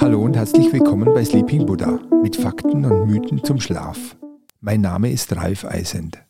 Hallo 0.00 0.22
und 0.22 0.36
herzlich 0.36 0.72
willkommen 0.72 1.12
bei 1.12 1.24
Sleeping 1.24 1.66
Buddha 1.66 1.98
mit 2.22 2.36
Fakten 2.36 2.84
und 2.84 3.08
Mythen 3.10 3.42
zum 3.42 3.60
Schlaf. 3.60 4.16
Mein 4.60 4.80
Name 4.80 5.10
ist 5.10 5.34
Ralf 5.34 5.64
Eisend. 5.64 6.22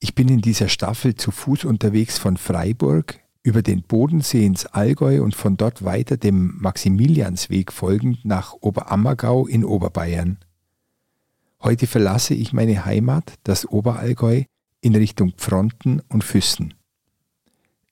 Ich 0.00 0.14
bin 0.14 0.30
in 0.30 0.40
dieser 0.40 0.68
Staffel 0.68 1.14
zu 1.14 1.30
Fuß 1.30 1.66
unterwegs 1.66 2.16
von 2.16 2.38
Freiburg 2.38 3.20
über 3.42 3.60
den 3.60 3.82
Bodensee 3.82 4.46
ins 4.46 4.64
Allgäu 4.64 5.22
und 5.22 5.34
von 5.34 5.58
dort 5.58 5.84
weiter 5.84 6.16
dem 6.16 6.56
Maximiliansweg 6.56 7.70
folgend 7.70 8.24
nach 8.24 8.54
Oberammergau 8.62 9.46
in 9.46 9.66
Oberbayern. 9.66 10.38
Heute 11.62 11.86
verlasse 11.86 12.32
ich 12.32 12.54
meine 12.54 12.86
Heimat, 12.86 13.34
das 13.42 13.68
Oberallgäu, 13.68 14.44
in 14.80 14.96
Richtung 14.96 15.32
Pfronten 15.36 16.00
und 16.08 16.24
Füssen. 16.24 16.72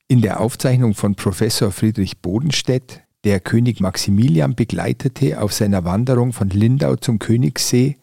In 0.09 0.21
der 0.21 0.41
Aufzeichnung 0.41 0.95
von 0.95 1.15
Professor 1.15 1.73
Friedrich 1.73 2.19
Bodenstedt, 2.19 3.03
der 3.25 3.41
König 3.41 3.81
Maximilian 3.81 4.55
begleitete 4.55 5.41
auf 5.41 5.53
seiner 5.53 5.85
Wanderung 5.85 6.33
von 6.33 6.51
Lindau 6.51 6.97
zum 6.97 7.19
Königssee, 7.19 7.97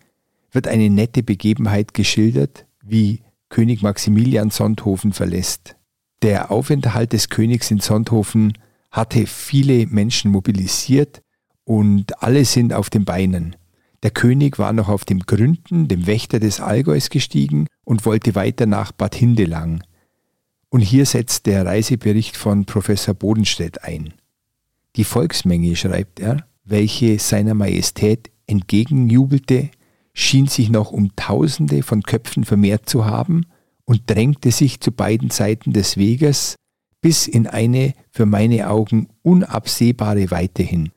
wird 0.51 0.67
eine 0.67 0.89
nette 0.89 1.23
Begebenheit 1.23 1.93
geschildert, 1.93 2.65
wie 2.81 3.21
König 3.49 3.81
Maximilian 3.81 4.49
Sonthofen 4.49 5.13
verlässt. 5.13 5.75
Der 6.21 6.51
Aufenthalt 6.51 7.13
des 7.13 7.29
Königs 7.29 7.71
in 7.71 7.79
Sonthofen 7.79 8.53
hatte 8.91 9.27
viele 9.27 9.87
Menschen 9.87 10.31
mobilisiert 10.31 11.21
und 11.63 12.23
alle 12.23 12.45
sind 12.45 12.73
auf 12.73 12.89
den 12.89 13.05
Beinen. 13.05 13.55
Der 14.03 14.11
König 14.11 14.57
war 14.57 14.73
noch 14.73 14.89
auf 14.89 15.05
dem 15.05 15.19
Gründen, 15.19 15.87
dem 15.87 16.07
Wächter 16.07 16.39
des 16.39 16.61
Allgäus, 16.61 17.09
gestiegen 17.09 17.67
und 17.83 18.05
wollte 18.05 18.35
weiter 18.35 18.65
nach 18.65 18.91
Bad 18.91 19.15
Hindelang. 19.15 19.83
Und 20.69 20.81
hier 20.81 21.05
setzt 21.05 21.45
der 21.45 21.65
Reisebericht 21.65 22.37
von 22.37 22.65
Professor 22.65 23.13
Bodenstedt 23.13 23.83
ein. 23.83 24.13
Die 24.95 25.03
Volksmenge, 25.03 25.75
schreibt 25.75 26.19
er, 26.19 26.45
welche 26.63 27.17
seiner 27.19 27.55
Majestät 27.55 28.29
entgegenjubelte, 28.45 29.69
schien 30.13 30.47
sich 30.47 30.69
noch 30.69 30.91
um 30.91 31.15
Tausende 31.15 31.81
von 31.81 32.03
Köpfen 32.03 32.43
vermehrt 32.43 32.89
zu 32.89 33.05
haben 33.05 33.45
und 33.85 34.03
drängte 34.07 34.51
sich 34.51 34.79
zu 34.79 34.91
beiden 34.91 35.31
Seiten 35.31 35.73
des 35.73 35.97
Weges 35.97 36.55
bis 37.01 37.27
in 37.27 37.47
eine 37.47 37.93
für 38.11 38.25
meine 38.25 38.69
Augen 38.69 39.07
unabsehbare 39.21 40.31
Weite 40.31 40.63
hin. 40.63 40.91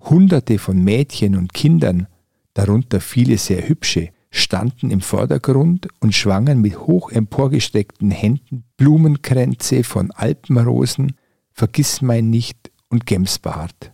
Hunderte 0.00 0.58
von 0.58 0.82
Mädchen 0.82 1.36
und 1.36 1.54
Kindern, 1.54 2.06
darunter 2.54 3.00
viele 3.00 3.38
sehr 3.38 3.68
hübsche, 3.68 4.10
standen 4.30 4.90
im 4.90 5.00
Vordergrund 5.00 5.88
und 6.00 6.14
schwangen 6.14 6.60
mit 6.60 6.78
hoch 6.78 7.10
emporgestreckten 7.10 8.10
Händen 8.10 8.64
Blumenkränze 8.76 9.84
von 9.84 10.10
Alpenrosen, 10.10 11.12
Vergissmeinnicht 11.52 12.70
und 12.88 13.06
Gemsbart. 13.06 13.92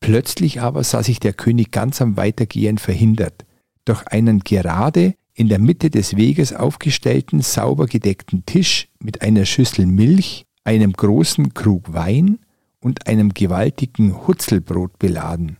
Plötzlich 0.00 0.60
aber 0.60 0.84
sah 0.84 1.02
sich 1.02 1.20
der 1.20 1.32
König 1.32 1.70
ganz 1.70 2.00
am 2.00 2.16
Weitergehen 2.16 2.78
verhindert. 2.78 3.44
Durch 3.84 4.06
einen 4.06 4.40
gerade 4.40 5.14
in 5.34 5.48
der 5.48 5.58
Mitte 5.58 5.90
des 5.90 6.16
Weges 6.16 6.52
aufgestellten, 6.52 7.42
sauber 7.42 7.86
gedeckten 7.86 8.44
Tisch 8.46 8.88
mit 9.00 9.22
einer 9.22 9.44
Schüssel 9.44 9.86
Milch, 9.86 10.46
einem 10.64 10.92
großen 10.92 11.54
Krug 11.54 11.92
Wein 11.92 12.38
und 12.80 13.06
einem 13.06 13.34
gewaltigen 13.34 14.26
Hutzelbrot 14.26 14.98
beladen. 14.98 15.56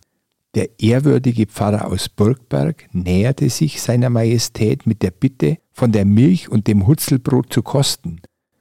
Der 0.55 0.81
ehrwürdige 0.81 1.47
Pfarrer 1.47 1.87
aus 1.87 2.09
Burgberg 2.09 2.89
näherte 2.93 3.51
sich 3.51 3.83
seiner 3.83 4.11
Majestät 4.11 4.87
mit 4.87 5.03
der 5.03 5.11
Bitte, 5.11 5.59
von 5.73 5.93
der 5.93 6.05
Milch 6.05 6.49
und 6.49 6.67
dem 6.67 6.87
Hutzelbrot 6.87 7.53
zu 7.53 7.63
kosten 7.63 8.21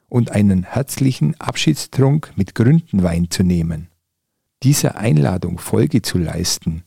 und 0.10 0.32
einen 0.32 0.64
herzlichen 0.64 1.40
Abschiedstrunk 1.40 2.34
mit 2.36 2.56
Gründenwein 2.56 3.30
zu 3.30 3.44
nehmen. 3.44 3.88
Dieser 4.64 4.98
Einladung 4.98 5.60
Folge 5.60 6.02
zu 6.02 6.18
leisten, 6.18 6.84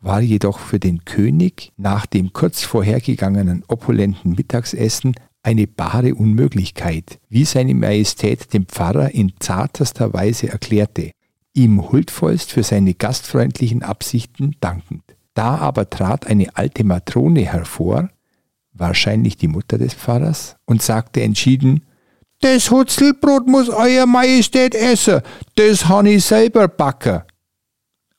war 0.00 0.20
jedoch 0.20 0.58
für 0.58 0.80
den 0.80 1.04
König 1.04 1.72
nach 1.76 2.06
dem 2.06 2.32
kurz 2.32 2.62
vorhergegangenen 2.62 3.64
opulenten 3.68 4.32
Mittagsessen 4.32 5.14
eine 5.42 5.66
bare 5.66 6.14
Unmöglichkeit, 6.14 7.20
wie 7.28 7.44
seine 7.44 7.74
Majestät 7.74 8.52
dem 8.52 8.66
Pfarrer 8.66 9.14
in 9.14 9.32
zartester 9.38 10.12
Weise 10.12 10.48
erklärte, 10.48 11.12
ihm 11.54 11.90
huldvollst 11.90 12.52
für 12.52 12.62
seine 12.62 12.94
gastfreundlichen 12.94 13.82
Absichten 13.82 14.56
dankend. 14.60 15.02
Da 15.34 15.56
aber 15.56 15.90
trat 15.90 16.26
eine 16.26 16.56
alte 16.56 16.84
Matrone 16.84 17.40
hervor, 17.40 18.10
wahrscheinlich 18.72 19.36
die 19.36 19.48
Mutter 19.48 19.78
des 19.78 19.94
Pfarrers, 19.94 20.56
und 20.64 20.82
sagte 20.82 21.22
entschieden, 21.22 21.86
das 22.40 22.70
Hutzelbrot 22.70 23.46
muss 23.46 23.68
Euer 23.68 24.06
Majestät 24.06 24.74
essen, 24.74 25.20
das 25.56 25.88
han 25.88 26.06
ich 26.06 26.24
selber 26.24 26.68
backen. 26.68 27.22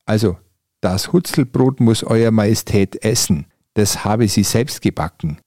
Also 0.06 0.38
das 0.80 1.12
Hutzelbrot 1.12 1.80
muss 1.80 2.04
Euer 2.04 2.32
Majestät 2.32 3.04
essen, 3.04 3.48
das 3.74 4.06
habe 4.06 4.28
sie 4.28 4.44
selbst 4.44 4.82
gebacken. 4.82 5.40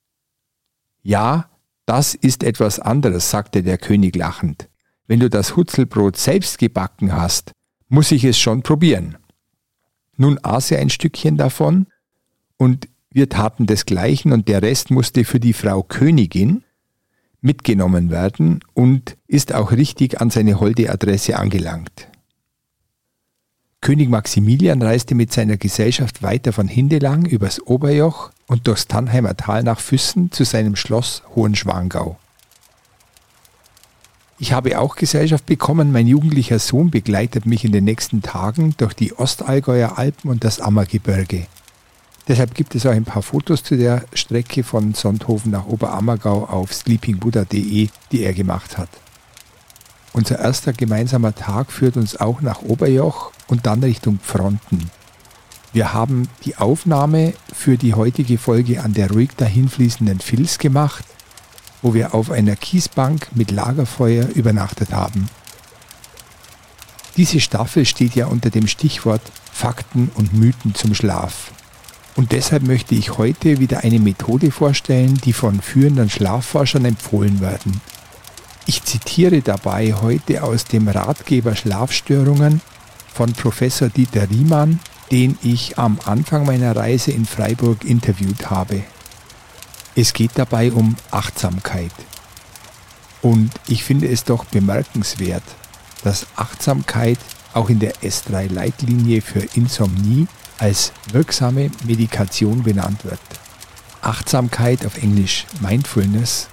Ja, 1.03 1.51
das 1.87 2.15
ist 2.15 2.43
etwas 2.43 2.81
anderes, 2.81 3.31
sagte 3.31 3.63
der 3.63 3.79
König 3.79 4.17
lachend. 4.17 4.69
Wenn 5.07 5.21
du 5.21 5.29
das 5.29 5.55
Hutzelbrot 5.55 6.17
selbst 6.17 6.59
gebacken 6.59 7.13
hast, 7.13 7.53
muss 7.95 8.11
ich 8.11 8.25
es 8.25 8.37
schon 8.37 8.63
probieren. 8.63 9.17
Nun 10.17 10.41
aß 10.43 10.73
er 10.73 10.81
ein 10.81 10.91
Stückchen 10.91 11.37
davon 11.37 11.87
und 12.57 12.89
wir 13.11 13.29
taten 13.29 13.67
desgleichen 13.67 14.33
und 14.33 14.49
der 14.49 14.63
Rest 14.63 14.91
musste 14.91 15.25
für 15.25 15.39
die 15.39 15.53
Frau 15.53 15.85
Königin 15.85 16.65
mitgenommen 17.41 18.11
werden 18.11 18.61
und 18.75 19.17
ist 19.29 19.55
auch 19.55 19.71
richtig 19.71 20.21
an 20.21 20.31
seine 20.31 20.59
holde 20.59 20.91
Adresse 20.91 21.39
angelangt. 21.39 22.09
König 23.81 24.09
Maximilian 24.09 24.83
reiste 24.83 25.15
mit 25.15 25.33
seiner 25.33 25.57
Gesellschaft 25.57 26.23
weiter 26.23 26.53
von 26.53 26.67
Hindelang 26.67 27.27
übers 27.27 27.65
Oberjoch 27.65 28.33
und 28.49 28.67
durchs 28.67 28.89
Tannheimer 28.89 29.37
Tal 29.37 29.63
nach 29.63 29.79
Füssen 29.79 30.33
zu 30.33 30.43
seinem 30.45 30.75
Schloss 30.75 31.23
Hohenschwangau. 31.37 32.19
Ich 34.45 34.53
habe 34.53 34.79
auch 34.79 34.97
Gesellschaft 34.97 35.47
bekommen. 35.47 35.91
Mein 35.91 36.07
jugendlicher 36.07 36.59
Sohn 36.59 36.91
begleitet 36.91 37.47
mich 37.47 37.65
in 37.65 37.73
den 37.73 37.85
nächsten 37.85 38.21
Tagen 38.21 38.75
durch 38.77 38.93
die 38.93 39.15
Ostallgäuer 39.15 39.97
Alpen 39.97 40.31
und 40.31 40.45
das 40.45 40.61
Ammergebirge. 40.61 41.47
Deshalb 42.29 42.55
gibt 42.55 42.75
es 42.75 42.85
auch 42.85 42.91
ein 42.91 43.07
paar 43.07 43.23
Fotos 43.23 43.63
zu 43.63 43.79
der 43.79 44.05
Strecke 44.13 44.63
von 44.63 44.93
Sonthofen 44.93 45.51
nach 45.51 45.65
Oberammergau 45.67 46.45
auf 46.45 46.75
sleepingbuddha.de, 46.75 47.89
die 48.13 48.23
er 48.23 48.35
gemacht 48.35 48.77
hat. 48.77 48.91
Unser 50.13 50.41
erster 50.41 50.75
gemeinsamer 50.75 51.35
Tag 51.35 51.73
führt 51.73 51.97
uns 51.97 52.21
auch 52.21 52.43
nach 52.43 52.61
Oberjoch 52.61 53.33
und 53.47 53.65
dann 53.65 53.83
Richtung 53.83 54.19
Fronten. 54.23 54.91
Wir 55.73 55.95
haben 55.95 56.29
die 56.45 56.59
Aufnahme 56.59 57.33
für 57.51 57.79
die 57.79 57.95
heutige 57.95 58.37
Folge 58.37 58.83
an 58.83 58.93
der 58.93 59.11
ruhig 59.11 59.31
dahinfließenden 59.39 60.21
Fils 60.21 60.59
gemacht, 60.59 61.07
wo 61.85 61.93
wir 61.93 62.15
auf 62.15 62.31
einer 62.31 62.57
Kiesbank 62.57 63.29
mit 63.35 63.51
Lagerfeuer 63.51 64.27
übernachtet 64.29 64.93
haben. 64.93 65.29
Diese 67.19 67.41
Staffel 67.41 67.85
steht 67.85 68.15
ja 68.15 68.27
unter 68.27 68.49
dem 68.49 68.67
Stichwort 68.67 69.21
Fakten 69.53 70.11
und 70.15 70.33
Mythen 70.33 70.75
zum 70.75 70.95
Schlaf. 70.95 71.53
Und 72.17 72.33
deshalb 72.33 72.63
möchte 72.63 72.95
ich 72.95 73.19
heute 73.19 73.61
wieder 73.61 73.85
eine 73.85 74.01
Methode 74.01 74.51
vorstellen, 74.51 75.21
die 75.25 75.35
von 75.35 75.61
führenden 75.61 76.09
Schlafforschern 76.09 76.87
empfohlen 76.87 77.41
werden. 77.41 77.83
Ich 78.65 78.83
zitiere 78.85 79.43
dabei 79.43 79.93
heute 79.93 80.43
aus 80.43 80.65
dem 80.65 80.89
Ratgeber 80.89 81.55
Schlafstörungen 81.55 82.63
von 83.13 83.35
Professor 83.35 83.91
Dieter 83.91 84.31
Riemann, 84.31 84.81
den 85.13 85.37
ich 85.43 85.79
am 85.79 85.99
Anfang 86.07 86.47
meiner 86.47 86.75
Reise 86.75 87.11
in 87.11 87.27
Freiburg 87.27 87.85
interviewt 87.85 88.49
habe. 88.49 88.85
Es 89.97 90.13
geht 90.13 90.33
dabei 90.35 90.73
um 90.73 90.97
Achtsamkeit. 91.13 91.93
Und 93.23 93.53
ich 93.69 93.85
finde 93.85 94.09
es 94.09 94.25
doch 94.25 94.45
bemerkenswert, 94.45 95.45
dass 96.03 96.27
Achtsamkeit 96.35 97.19
auch 97.53 97.71
in 97.71 97.79
der 97.79 97.95
S3-Leitlinie 98.03 99.23
für 99.23 99.41
Insomnie 99.55 100.27
als 100.59 100.93
wirksame 101.13 101.71
Medikation 101.87 102.65
benannt 102.65 103.05
wird. 103.05 103.21
Achtsamkeit 104.03 104.85
auf 104.85 104.99
Englisch 104.99 105.47
Mindfulness 105.61 106.49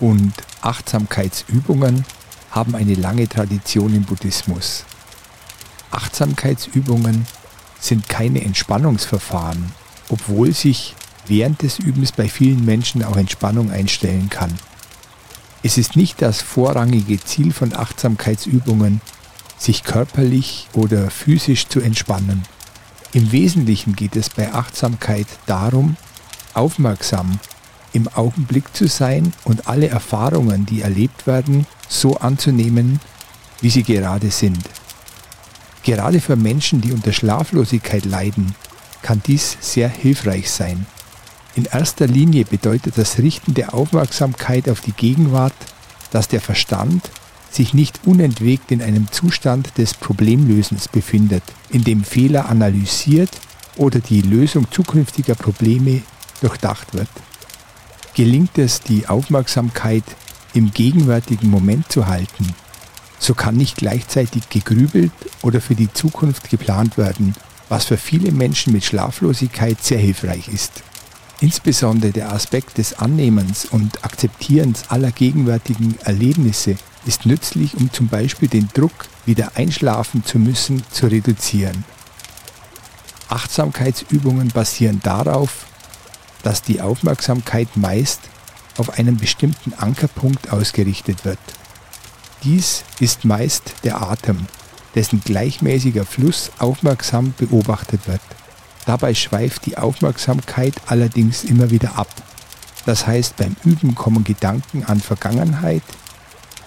und 0.00 0.32
Achtsamkeitsübungen 0.62 2.04
haben 2.50 2.74
eine 2.74 2.94
lange 2.94 3.28
Tradition 3.28 3.94
im 3.94 4.04
Buddhismus. 4.04 4.84
Achtsamkeitsübungen 5.90 7.26
sind 7.78 8.08
keine 8.08 8.42
Entspannungsverfahren, 8.42 9.72
obwohl 10.08 10.52
sich 10.52 10.94
während 11.30 11.62
des 11.62 11.78
Übens 11.78 12.12
bei 12.12 12.28
vielen 12.28 12.64
Menschen 12.66 13.02
auch 13.02 13.16
Entspannung 13.16 13.70
einstellen 13.70 14.28
kann. 14.28 14.52
Es 15.62 15.78
ist 15.78 15.96
nicht 15.96 16.20
das 16.20 16.42
vorrangige 16.42 17.18
Ziel 17.20 17.52
von 17.52 17.74
Achtsamkeitsübungen, 17.74 19.00
sich 19.56 19.84
körperlich 19.84 20.68
oder 20.74 21.10
physisch 21.10 21.68
zu 21.68 21.80
entspannen. 21.80 22.42
Im 23.12 23.32
Wesentlichen 23.32 23.96
geht 23.96 24.16
es 24.16 24.30
bei 24.30 24.52
Achtsamkeit 24.52 25.26
darum, 25.46 25.96
aufmerksam 26.54 27.38
im 27.92 28.08
Augenblick 28.08 28.74
zu 28.74 28.86
sein 28.86 29.32
und 29.44 29.66
alle 29.66 29.88
Erfahrungen, 29.88 30.66
die 30.66 30.82
erlebt 30.82 31.26
werden, 31.26 31.66
so 31.88 32.18
anzunehmen, 32.18 33.00
wie 33.60 33.70
sie 33.70 33.82
gerade 33.82 34.30
sind. 34.30 34.62
Gerade 35.82 36.20
für 36.20 36.36
Menschen, 36.36 36.80
die 36.80 36.92
unter 36.92 37.12
Schlaflosigkeit 37.12 38.04
leiden, 38.04 38.54
kann 39.02 39.22
dies 39.26 39.56
sehr 39.60 39.88
hilfreich 39.88 40.50
sein. 40.50 40.86
In 41.56 41.64
erster 41.64 42.06
Linie 42.06 42.44
bedeutet 42.44 42.96
das 42.96 43.18
Richten 43.18 43.54
der 43.54 43.74
Aufmerksamkeit 43.74 44.68
auf 44.68 44.80
die 44.80 44.92
Gegenwart, 44.92 45.54
dass 46.12 46.28
der 46.28 46.40
Verstand 46.40 47.10
sich 47.50 47.74
nicht 47.74 48.00
unentwegt 48.04 48.70
in 48.70 48.80
einem 48.80 49.10
Zustand 49.10 49.76
des 49.76 49.94
Problemlösens 49.94 50.86
befindet, 50.86 51.42
in 51.70 51.82
dem 51.82 52.04
Fehler 52.04 52.48
analysiert 52.48 53.30
oder 53.76 53.98
die 53.98 54.22
Lösung 54.22 54.70
zukünftiger 54.70 55.34
Probleme 55.34 56.02
durchdacht 56.40 56.94
wird. 56.94 57.08
Gelingt 58.14 58.56
es, 58.58 58.80
die 58.80 59.08
Aufmerksamkeit 59.08 60.04
im 60.54 60.70
gegenwärtigen 60.72 61.50
Moment 61.50 61.90
zu 61.90 62.06
halten, 62.06 62.54
so 63.18 63.34
kann 63.34 63.56
nicht 63.56 63.76
gleichzeitig 63.76 64.48
gegrübelt 64.48 65.12
oder 65.42 65.60
für 65.60 65.74
die 65.74 65.92
Zukunft 65.92 66.48
geplant 66.48 66.96
werden, 66.96 67.34
was 67.68 67.84
für 67.84 67.96
viele 67.96 68.32
Menschen 68.32 68.72
mit 68.72 68.84
Schlaflosigkeit 68.84 69.82
sehr 69.82 69.98
hilfreich 69.98 70.48
ist. 70.48 70.82
Insbesondere 71.40 72.12
der 72.12 72.32
Aspekt 72.32 72.76
des 72.76 72.98
Annehmens 72.98 73.64
und 73.64 74.04
Akzeptierens 74.04 74.90
aller 74.90 75.10
gegenwärtigen 75.10 75.96
Erlebnisse 76.04 76.76
ist 77.06 77.24
nützlich, 77.24 77.76
um 77.76 77.90
zum 77.92 78.08
Beispiel 78.08 78.48
den 78.48 78.68
Druck, 78.74 78.92
wieder 79.24 79.52
einschlafen 79.54 80.24
zu 80.24 80.38
müssen, 80.38 80.82
zu 80.90 81.06
reduzieren. 81.06 81.84
Achtsamkeitsübungen 83.28 84.48
basieren 84.48 85.00
darauf, 85.02 85.66
dass 86.42 86.62
die 86.62 86.80
Aufmerksamkeit 86.82 87.76
meist 87.76 88.20
auf 88.76 88.98
einen 88.98 89.16
bestimmten 89.16 89.72
Ankerpunkt 89.74 90.52
ausgerichtet 90.52 91.24
wird. 91.24 91.38
Dies 92.44 92.84
ist 92.98 93.24
meist 93.24 93.74
der 93.84 94.02
Atem, 94.02 94.46
dessen 94.94 95.20
gleichmäßiger 95.20 96.04
Fluss 96.04 96.50
aufmerksam 96.58 97.34
beobachtet 97.38 98.08
wird. 98.08 98.20
Dabei 98.86 99.14
schweift 99.14 99.66
die 99.66 99.76
Aufmerksamkeit 99.76 100.74
allerdings 100.86 101.44
immer 101.44 101.70
wieder 101.70 101.96
ab. 101.96 102.08
Das 102.86 103.06
heißt, 103.06 103.36
beim 103.36 103.56
Üben 103.64 103.94
kommen 103.94 104.24
Gedanken 104.24 104.84
an 104.84 105.00
Vergangenheit, 105.00 105.82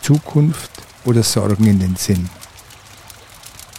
Zukunft 0.01 0.71
oder 1.06 1.24
Sorgen 1.24 1.65
in 1.65 1.80
den 1.80 1.95
Sinn. 1.95 2.30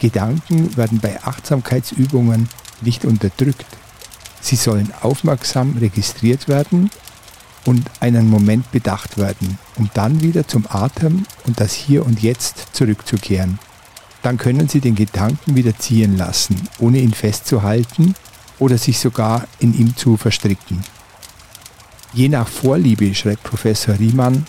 Gedanken 0.01 0.77
werden 0.77 0.99
bei 0.99 1.23
Achtsamkeitsübungen 1.23 2.49
nicht 2.81 3.05
unterdrückt. 3.05 3.67
Sie 4.41 4.57
sollen 4.57 4.93
aufmerksam 5.01 5.79
registriert 5.79 6.49
werden 6.49 6.91
und 7.65 7.91
einen 8.01 8.29
Moment 8.29 8.71
bedacht 8.73 9.17
werden, 9.17 9.59
um 9.77 9.89
dann 9.95 10.21
wieder 10.21 10.47
zum 10.47 10.67
Atem 10.69 11.25
und 11.47 11.61
das 11.61 11.73
Hier 11.73 12.05
und 12.05 12.21
Jetzt 12.21 12.75
zurückzukehren. 12.75 13.59
Dann 14.23 14.37
können 14.37 14.69
Sie 14.69 14.81
den 14.81 14.95
Gedanken 14.95 15.55
wieder 15.55 15.79
ziehen 15.79 16.19
lassen, 16.19 16.69
ohne 16.79 16.99
ihn 16.99 17.15
festzuhalten 17.15 18.15
oder 18.59 18.79
sich 18.79 18.99
sogar 18.99 19.47
in 19.59 19.79
ihm 19.79 19.97
zu 19.97 20.17
verstricken. 20.17 20.85
Je 22.13 22.29
nach 22.29 22.49
Vorliebe, 22.49 23.15
schreibt 23.15 23.43
Professor 23.43 23.99
Riemann, 23.99 24.47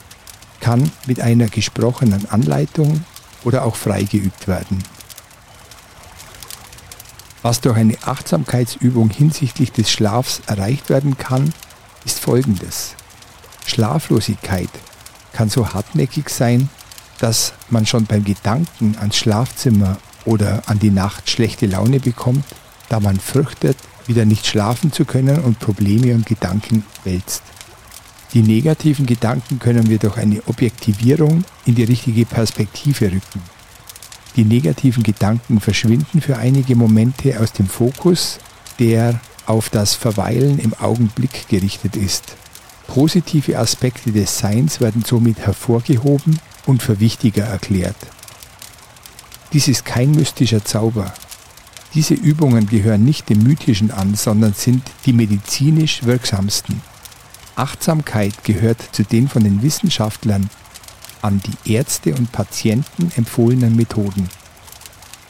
kann 0.59 0.91
mit 1.07 1.19
einer 1.19 1.47
gesprochenen 1.47 2.29
Anleitung 2.29 3.03
oder 3.43 3.65
auch 3.65 3.75
frei 3.75 4.03
geübt 4.03 4.47
werden. 4.47 4.83
Was 7.41 7.61
durch 7.61 7.77
eine 7.77 7.97
Achtsamkeitsübung 8.03 9.09
hinsichtlich 9.09 9.71
des 9.71 9.91
Schlafs 9.91 10.41
erreicht 10.47 10.89
werden 10.89 11.17
kann, 11.17 11.53
ist 12.03 12.19
folgendes. 12.19 12.95
Schlaflosigkeit 13.67 14.69
kann 15.33 15.49
so 15.49 15.73
hartnäckig 15.73 16.29
sein, 16.29 16.69
dass 17.19 17.53
man 17.69 17.85
schon 17.85 18.05
beim 18.05 18.23
Gedanken 18.23 18.95
ans 18.99 19.17
Schlafzimmer 19.17 19.97
oder 20.25 20.63
an 20.65 20.79
die 20.79 20.91
Nacht 20.91 21.29
schlechte 21.29 21.65
Laune 21.67 21.99
bekommt, 21.99 22.45
da 22.89 22.99
man 22.99 23.19
fürchtet, 23.19 23.77
wieder 24.07 24.25
nicht 24.25 24.45
schlafen 24.45 24.91
zu 24.91 25.05
können 25.05 25.39
und 25.39 25.59
Probleme 25.59 26.13
und 26.13 26.25
Gedanken 26.25 26.85
wälzt. 27.03 27.43
Die 28.33 28.41
negativen 28.41 29.05
Gedanken 29.05 29.59
können 29.59 29.89
wir 29.89 29.97
durch 29.97 30.17
eine 30.17 30.41
Objektivierung 30.47 31.45
in 31.65 31.75
die 31.75 31.83
richtige 31.83 32.25
Perspektive 32.25 33.05
rücken. 33.05 33.41
Die 34.35 34.43
negativen 34.43 35.03
Gedanken 35.03 35.61
verschwinden 35.61 36.19
für 36.19 36.37
einige 36.37 36.75
Momente 36.75 37.39
aus 37.39 37.53
dem 37.53 37.67
Fokus, 37.67 38.39
der 38.79 39.21
auf 39.45 39.69
das 39.69 39.93
Verweilen 39.93 40.59
im 40.59 40.73
Augenblick 40.73 41.47
gerichtet 41.47 41.95
ist. 41.95 42.35
Positive 42.87 43.57
Aspekte 43.57 44.11
des 44.11 44.37
Seins 44.37 44.81
werden 44.81 45.03
somit 45.05 45.39
hervorgehoben 45.39 46.39
und 46.65 46.83
für 46.83 46.99
wichtiger 46.99 47.45
erklärt. 47.45 47.95
Dies 49.53 49.67
ist 49.67 49.85
kein 49.85 50.11
mystischer 50.11 50.65
Zauber. 50.65 51.13
Diese 51.95 52.13
Übungen 52.13 52.67
gehören 52.67 53.05
nicht 53.05 53.29
dem 53.29 53.41
Mythischen 53.41 53.89
an, 53.89 54.15
sondern 54.15 54.53
sind 54.53 54.83
die 55.05 55.13
medizinisch 55.13 56.03
wirksamsten. 56.03 56.81
Achtsamkeit 57.55 58.43
gehört 58.43 58.81
zu 58.91 59.03
den 59.03 59.29
von 59.29 59.45
den 59.45 59.61
Wissenschaftlern 59.63 60.49
an 61.21 61.41
die 61.41 61.73
Ärzte 61.73 62.13
und 62.13 62.33
Patienten 62.33 63.11
empfohlenen 63.15 63.77
Methoden. 63.77 64.29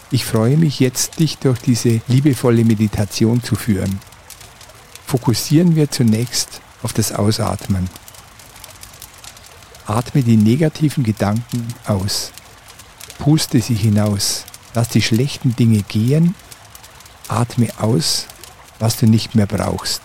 Ich 0.10 0.26
freue 0.26 0.58
mich 0.58 0.80
jetzt, 0.80 1.20
dich 1.20 1.38
durch 1.38 1.60
diese 1.60 2.02
liebevolle 2.08 2.66
Meditation 2.66 3.44
zu 3.44 3.56
führen. 3.56 4.00
Fokussieren 5.06 5.76
wir 5.76 5.92
zunächst 5.92 6.62
auf 6.82 6.94
das 6.94 7.12
Ausatmen. 7.12 7.90
Atme 9.86 10.24
die 10.24 10.38
negativen 10.38 11.04
Gedanken 11.04 11.68
aus. 11.86 12.32
Puste 13.20 13.62
sie 13.62 13.76
hinaus. 13.76 14.46
Lass 14.74 14.90
die 14.90 15.04
schlechten 15.04 15.56
Dinge 15.56 15.84
gehen. 15.84 16.34
Atme 17.28 17.70
aus, 17.80 18.28
was 18.80 18.98
du 18.98 19.08
nicht 19.08 19.36
mehr 19.36 19.48
brauchst. 19.48 20.02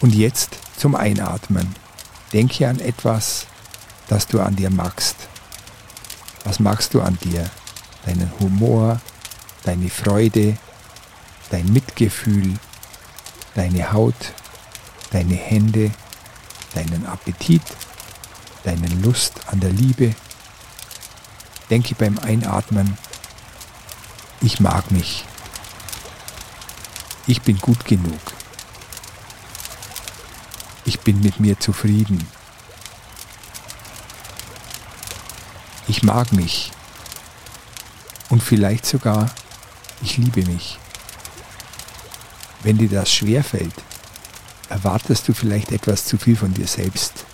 Und 0.00 0.14
jetzt 0.14 0.56
zum 0.78 0.94
Einatmen. 0.94 1.74
Denke 2.32 2.68
an 2.68 2.78
etwas, 2.78 3.46
das 4.08 4.26
du 4.26 4.40
an 4.40 4.56
dir 4.56 4.70
magst. 4.70 5.16
Was 6.44 6.60
magst 6.60 6.94
du 6.94 7.02
an 7.02 7.18
dir? 7.22 7.48
Deinen 8.06 8.32
Humor, 8.40 9.00
deine 9.64 9.90
Freude, 9.90 10.56
dein 11.50 11.72
Mitgefühl, 11.72 12.54
deine 13.54 13.92
Haut, 13.92 14.32
deine 15.10 15.34
Hände, 15.34 15.90
deinen 16.74 17.06
Appetit, 17.06 17.62
deine 18.64 18.88
Lust 19.02 19.34
an 19.46 19.60
der 19.60 19.72
Liebe. 19.72 20.14
Denke 21.70 21.94
beim 21.94 22.18
Einatmen, 22.18 22.96
ich 24.40 24.60
mag 24.60 24.90
mich. 24.90 25.24
Ich 27.26 27.42
bin 27.42 27.58
gut 27.58 27.84
genug. 27.84 28.20
Ich 30.86 31.00
bin 31.00 31.20
mit 31.20 31.40
mir 31.40 31.60
zufrieden. 31.60 32.26
Ich 35.88 36.02
mag 36.02 36.32
mich. 36.32 36.70
Und 38.28 38.42
vielleicht 38.42 38.84
sogar, 38.84 39.30
ich 40.02 40.18
liebe 40.18 40.44
mich. 40.44 40.78
Wenn 42.62 42.76
dir 42.76 42.90
das 42.90 43.10
schwerfällt, 43.10 43.72
erwartest 44.68 45.26
du 45.28 45.32
vielleicht 45.32 45.72
etwas 45.72 46.04
zu 46.04 46.18
viel 46.18 46.36
von 46.36 46.52
dir 46.52 46.66
selbst. 46.66 47.24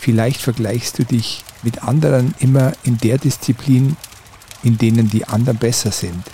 Vielleicht 0.00 0.40
vergleichst 0.40 0.98
du 0.98 1.04
dich 1.04 1.44
mit 1.62 1.84
anderen 1.84 2.34
immer 2.40 2.72
in 2.82 2.98
der 2.98 3.18
Disziplin, 3.18 3.96
in 4.64 4.76
denen 4.76 5.08
die 5.08 5.28
anderen 5.28 5.58
besser 5.58 5.92
sind. 5.92 6.24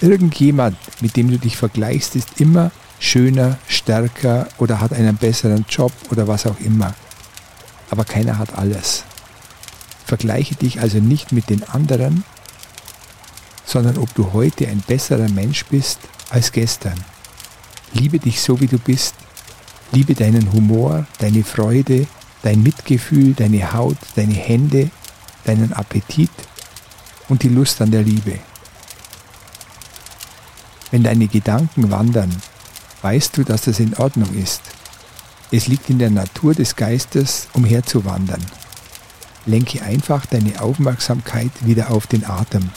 Irgendjemand, 0.00 0.78
mit 1.02 1.16
dem 1.16 1.30
du 1.30 1.38
dich 1.38 1.58
vergleichst, 1.58 2.16
ist 2.16 2.40
immer 2.40 2.70
schöner, 2.98 3.58
stärker 3.68 4.48
oder 4.56 4.80
hat 4.80 4.94
einen 4.94 5.16
besseren 5.16 5.66
Job 5.68 5.92
oder 6.10 6.26
was 6.28 6.46
auch 6.46 6.58
immer. 6.60 6.94
Aber 7.90 8.04
keiner 8.04 8.38
hat 8.38 8.56
alles. 8.56 9.04
Vergleiche 10.10 10.56
dich 10.56 10.80
also 10.80 10.98
nicht 10.98 11.30
mit 11.30 11.50
den 11.50 11.62
anderen, 11.62 12.24
sondern 13.64 13.96
ob 13.96 14.12
du 14.16 14.32
heute 14.32 14.66
ein 14.66 14.80
besserer 14.80 15.28
Mensch 15.28 15.66
bist 15.66 16.00
als 16.30 16.50
gestern. 16.50 16.98
Liebe 17.92 18.18
dich 18.18 18.40
so, 18.40 18.60
wie 18.60 18.66
du 18.66 18.80
bist. 18.80 19.14
Liebe 19.92 20.14
deinen 20.14 20.52
Humor, 20.52 21.06
deine 21.20 21.44
Freude, 21.44 22.08
dein 22.42 22.60
Mitgefühl, 22.64 23.34
deine 23.34 23.72
Haut, 23.72 23.98
deine 24.16 24.34
Hände, 24.34 24.90
deinen 25.44 25.72
Appetit 25.74 26.32
und 27.28 27.44
die 27.44 27.48
Lust 27.48 27.80
an 27.80 27.92
der 27.92 28.02
Liebe. 28.02 28.40
Wenn 30.90 31.04
deine 31.04 31.28
Gedanken 31.28 31.92
wandern, 31.92 32.34
weißt 33.02 33.36
du, 33.36 33.44
dass 33.44 33.62
das 33.62 33.78
in 33.78 33.94
Ordnung 33.94 34.34
ist. 34.34 34.62
Es 35.52 35.68
liegt 35.68 35.88
in 35.88 36.00
der 36.00 36.10
Natur 36.10 36.52
des 36.52 36.74
Geistes, 36.74 37.46
umherzuwandern. 37.52 38.44
Lenke 39.46 39.82
einfach 39.82 40.26
deine 40.26 40.60
Aufmerksamkeit 40.60 41.50
wieder 41.60 41.90
auf 41.90 42.06
den 42.06 42.24
Atem. 42.24 42.70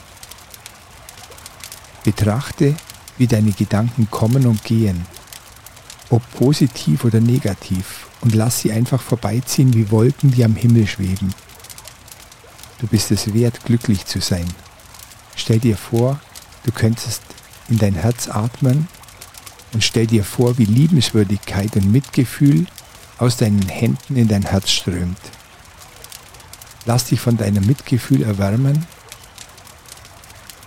Betrachte, 2.03 2.75
wie 3.17 3.27
deine 3.27 3.51
Gedanken 3.51 4.08
kommen 4.10 4.46
und 4.46 4.63
gehen, 4.63 5.05
ob 6.10 6.22
positiv 6.34 7.05
oder 7.05 7.20
negativ, 7.20 8.08
und 8.22 8.36
lass 8.36 8.62
sie 8.62 8.72
einfach 8.72 9.01
vorbeiziehen 9.01 9.74
wie 9.74 9.91
Wolken, 9.91 10.32
die 10.32 10.46
am 10.46 10.55
Himmel 10.55 10.88
schweben. 10.88 11.34
Du 12.79 12.88
bist 12.88 13.12
es 13.12 13.34
wert, 13.34 13.65
glücklich 13.65 14.05
zu 14.05 14.22
sein. 14.22 14.46
Stell 15.36 15.60
dir 15.60 15.75
vor, 15.75 16.20
du 16.63 16.72
könntest 16.72 17.22
in 17.70 17.77
dein 17.77 17.96
Herz 17.96 18.29
atmen 18.29 18.88
und 19.74 19.84
stell 19.84 20.08
dir 20.08 20.24
vor, 20.24 20.58
wie 20.58 20.65
Liebenswürdigkeit 20.65 21.75
und 21.75 21.91
Mitgefühl 21.91 22.65
aus 23.17 23.38
deinen 23.38 23.67
Händen 23.67 24.15
in 24.15 24.27
dein 24.27 24.43
Herz 24.43 24.72
strömt. 24.72 25.17
Lass 26.86 27.06
dich 27.06 27.20
von 27.20 27.38
deinem 27.38 27.66
Mitgefühl 27.66 28.24
erwärmen, 28.24 28.86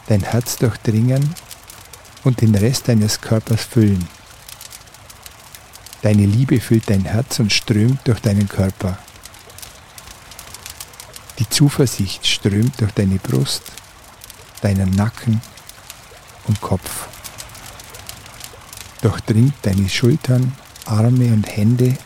dein 0.07 0.23
Herz 0.23 0.57
durchdringen 0.57 1.35
und 2.25 2.41
den 2.41 2.55
Rest 2.55 2.89
deines 2.89 3.21
Körpers 3.21 3.65
füllen. 3.65 4.09
Deine 6.03 6.25
Liebe 6.25 6.61
füllt 6.61 6.89
dein 6.89 7.05
Herz 7.05 7.39
und 7.39 7.53
strömt 7.53 8.07
durch 8.07 8.21
deinen 8.21 8.49
Körper. 8.49 8.99
Die 11.39 11.49
Zuversicht 11.49 12.27
strömt 12.27 12.81
durch 12.81 12.93
deine 12.93 13.17
Brust, 13.17 13.63
deinen 14.63 14.91
Nacken 14.91 15.43
und 16.47 16.61
Kopf. 16.61 17.09
Durchdringt 19.03 19.55
deine 19.63 19.89
Schultern, 19.89 20.57
Arme 20.87 21.33
und 21.33 21.45
Hände, 21.45 21.99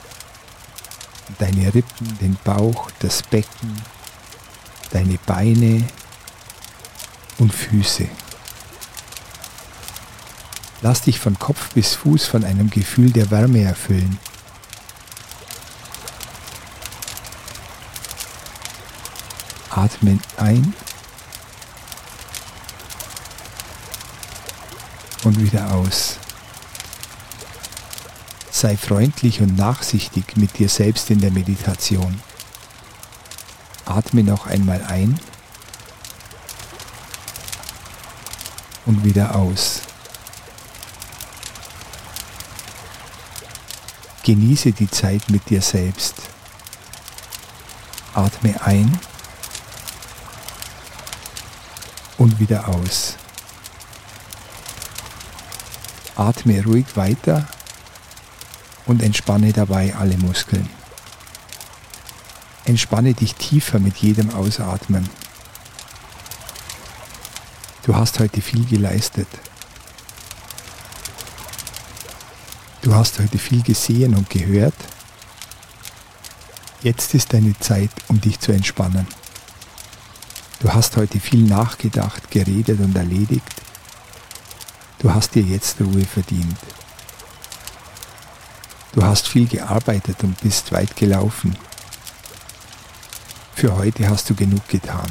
deine 1.39 1.73
Rippen, 1.73 2.19
den 2.21 2.37
Bauch, 2.43 2.91
das 2.99 3.23
Becken, 3.23 3.81
deine 4.91 5.19
Beine 5.27 5.85
und 7.39 7.53
Füße. 7.53 8.09
Lass 10.83 11.03
dich 11.03 11.19
von 11.19 11.39
Kopf 11.39 11.75
bis 11.75 11.95
Fuß 11.95 12.27
von 12.27 12.45
einem 12.45 12.71
Gefühl 12.71 13.11
der 13.11 13.31
Wärme 13.31 13.63
erfüllen. 13.63 14.19
Atme 19.71 20.19
ein 20.37 20.75
und 25.25 25.41
wieder 25.41 25.73
aus. 25.73 26.17
Sei 28.51 28.77
freundlich 28.77 29.41
und 29.41 29.57
nachsichtig 29.57 30.37
mit 30.37 30.59
dir 30.59 30.69
selbst 30.69 31.11
in 31.11 31.21
der 31.21 31.31
Meditation. 31.31 32.21
Atme 34.01 34.23
noch 34.23 34.47
einmal 34.47 34.83
ein 34.85 35.21
und 38.87 39.05
wieder 39.05 39.35
aus. 39.35 39.83
Genieße 44.23 44.73
die 44.73 44.89
Zeit 44.89 45.29
mit 45.29 45.51
dir 45.51 45.61
selbst. 45.61 46.15
Atme 48.15 48.59
ein 48.65 48.99
und 52.17 52.41
wieder 52.41 52.69
aus. 52.69 53.17
Atme 56.17 56.65
ruhig 56.65 56.87
weiter 56.97 57.47
und 58.87 59.03
entspanne 59.03 59.53
dabei 59.53 59.95
alle 59.95 60.17
Muskeln. 60.17 60.80
Entspanne 62.71 63.15
dich 63.15 63.35
tiefer 63.35 63.81
mit 63.81 63.97
jedem 63.97 64.31
Ausatmen. 64.31 65.11
Du 67.83 67.97
hast 67.97 68.21
heute 68.21 68.41
viel 68.41 68.65
geleistet. 68.65 69.27
Du 72.83 72.95
hast 72.95 73.19
heute 73.19 73.39
viel 73.39 73.65
gesehen 73.65 74.15
und 74.15 74.31
gehört. 74.31 74.77
Jetzt 76.83 77.13
ist 77.13 77.33
deine 77.33 77.59
Zeit, 77.59 77.91
um 78.07 78.21
dich 78.21 78.39
zu 78.39 78.53
entspannen. 78.53 79.09
Du 80.61 80.73
hast 80.73 80.97
heute 80.97 81.19
viel 81.19 81.43
nachgedacht, 81.43 82.31
geredet 82.31 82.79
und 82.79 82.95
erledigt. 82.95 83.63
Du 85.01 85.13
hast 85.13 85.35
dir 85.35 85.43
jetzt 85.43 85.81
Ruhe 85.81 86.05
verdient. 86.05 86.59
Du 88.93 89.03
hast 89.03 89.27
viel 89.27 89.49
gearbeitet 89.49 90.23
und 90.23 90.41
bist 90.41 90.71
weit 90.71 90.95
gelaufen. 90.95 91.57
Für 93.61 93.77
heute 93.77 94.09
hast 94.09 94.31
du 94.31 94.35
genug 94.35 94.67
getan. 94.69 95.05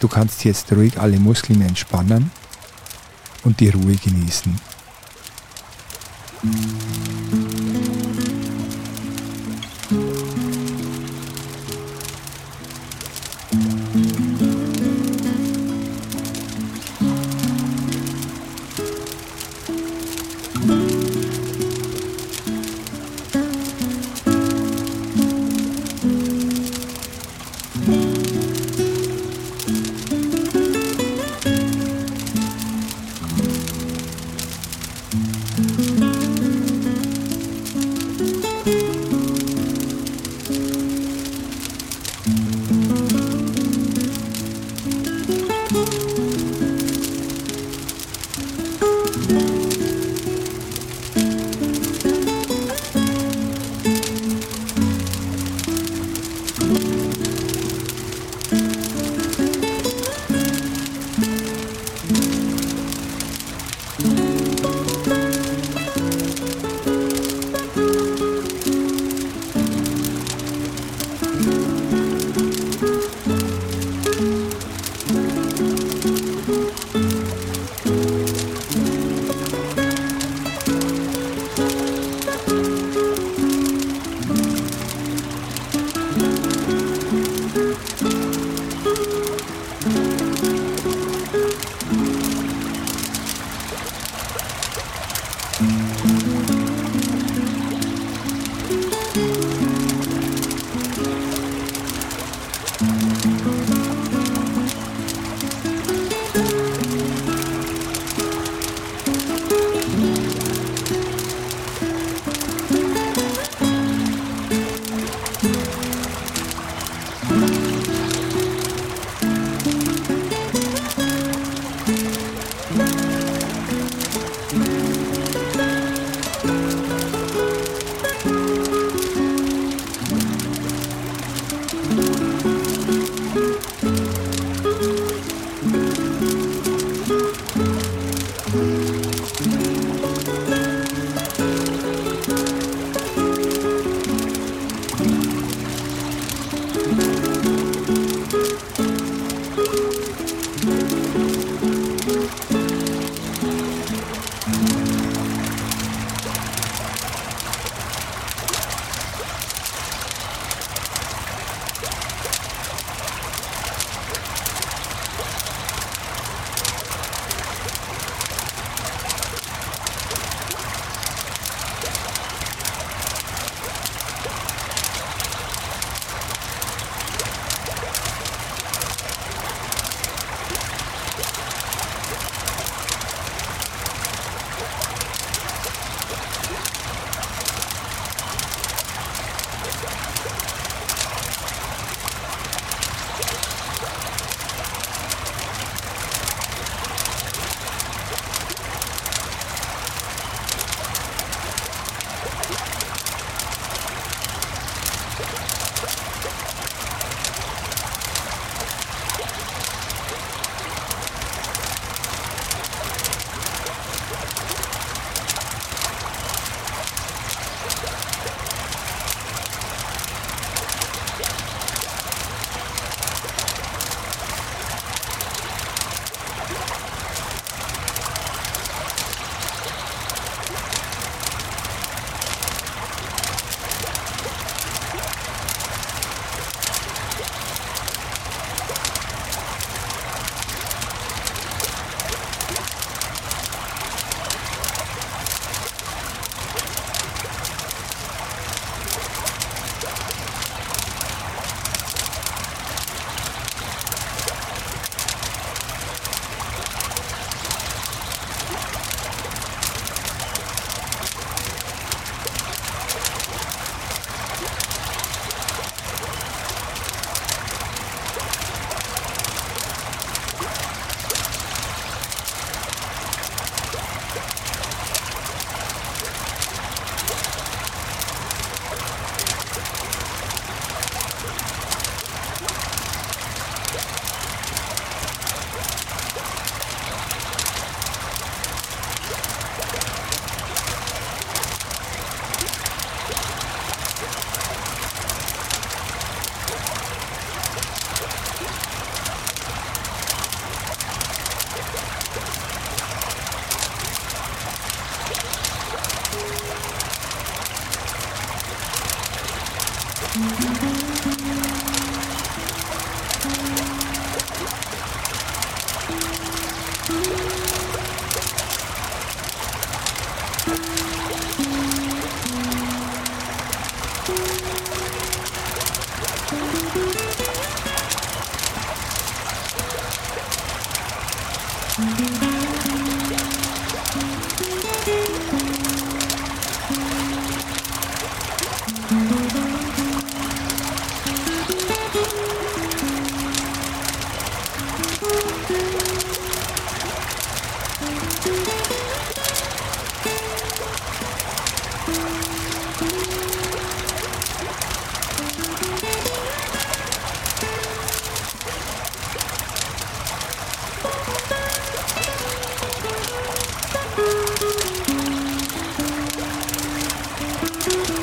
Du 0.00 0.08
kannst 0.08 0.44
jetzt 0.44 0.72
ruhig 0.72 0.98
alle 0.98 1.20
Muskeln 1.20 1.60
entspannen 1.60 2.30
und 3.44 3.60
die 3.60 3.68
Ruhe 3.68 3.96
genießen. 3.96 4.58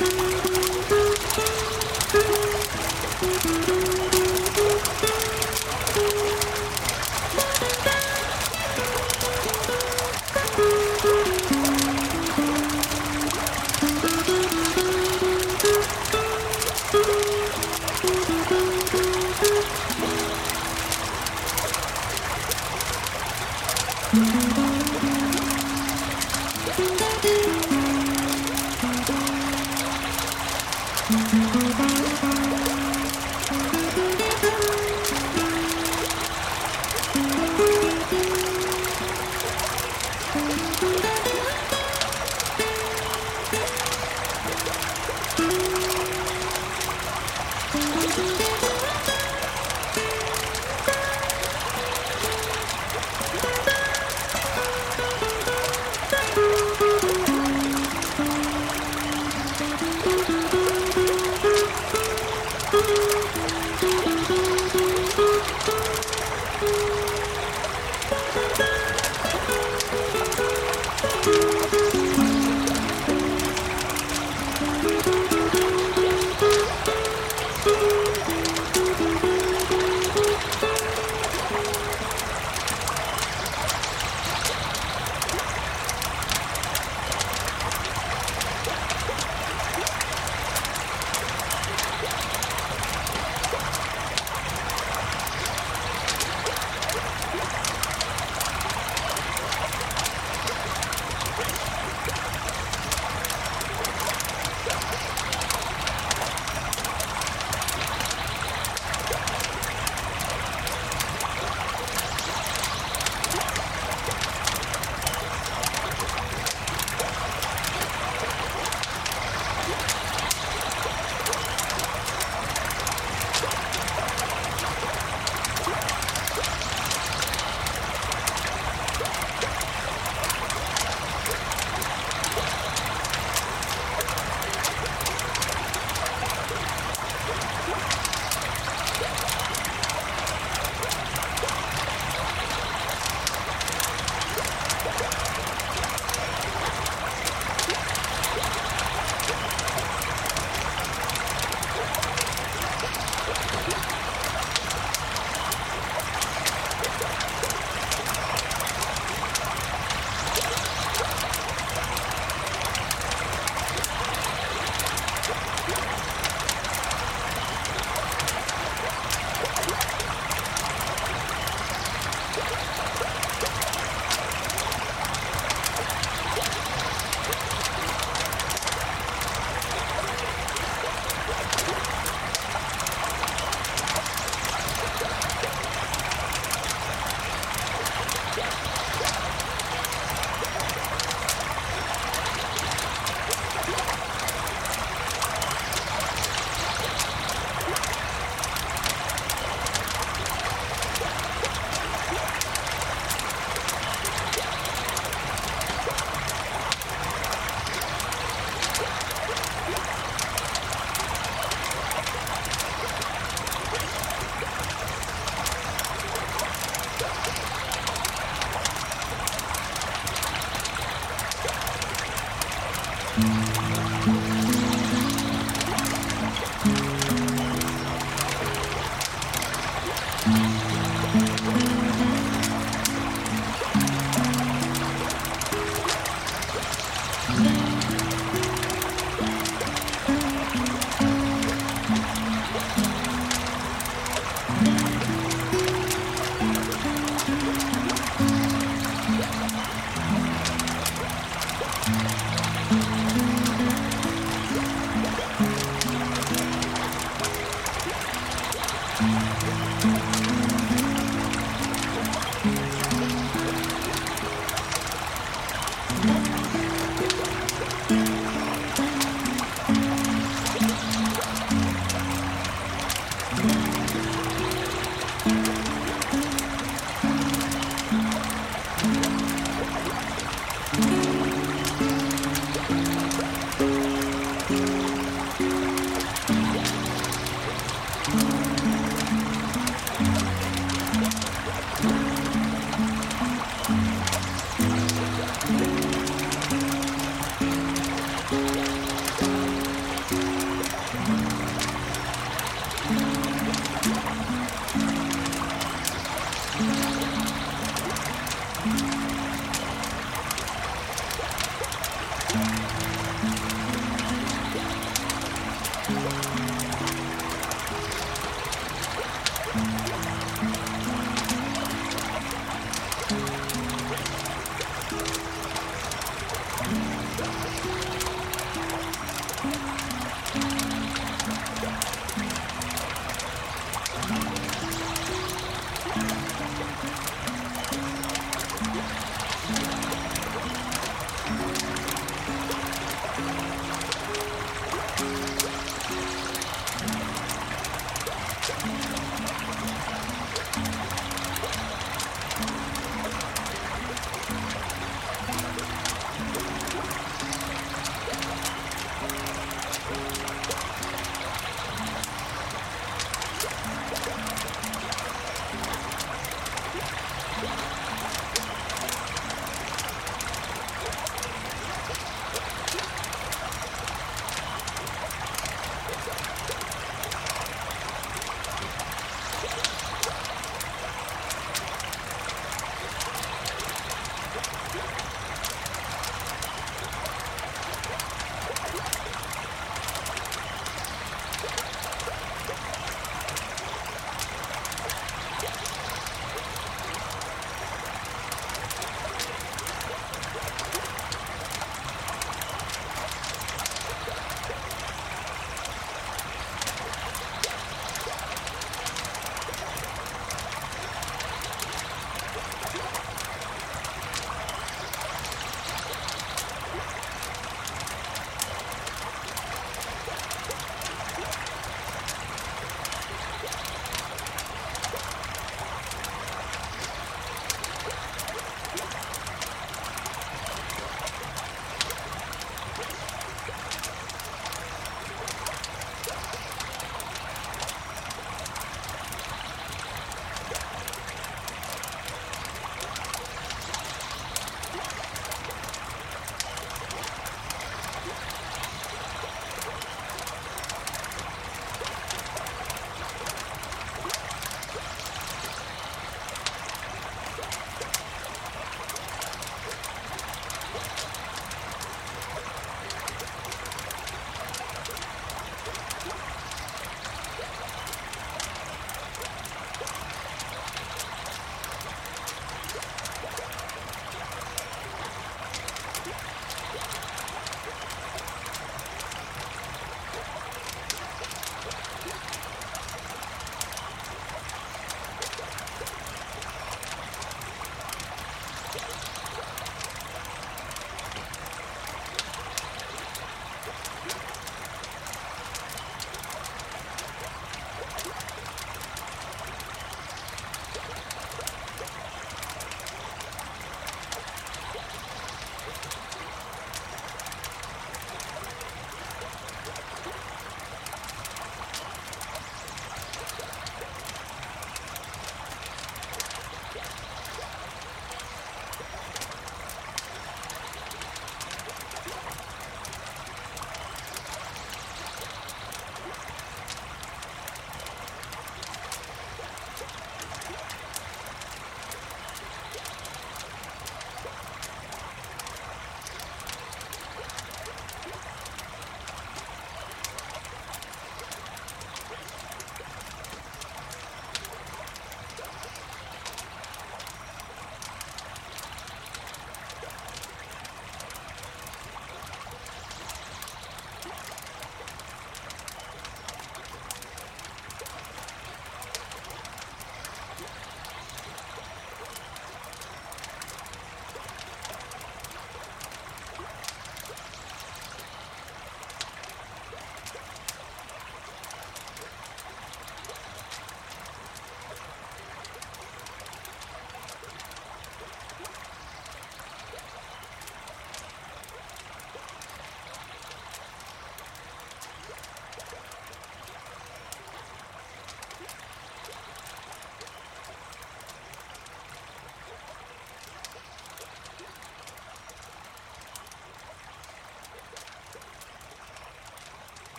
Thank 0.00 0.38
you. 3.94 3.99